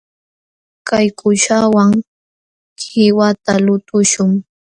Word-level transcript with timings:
Kay 0.87 1.07
kuuśhawan 1.17 1.91
qiwata 2.79 3.53
lutuśhun. 3.65 4.31